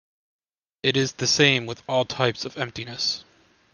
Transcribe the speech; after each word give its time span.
It 0.81 0.97
is 0.97 1.13
the 1.13 1.27
same 1.27 1.67
with 1.67 1.83
all 1.87 2.05
types 2.05 2.43
of 2.43 2.57
emptiness. 2.57 3.23